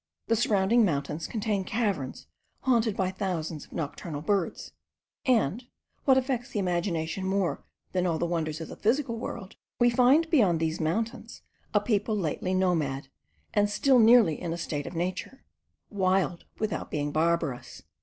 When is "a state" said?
14.53-14.87